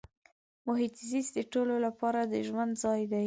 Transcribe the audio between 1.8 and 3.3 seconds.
لپاره د ژوند ځای دی.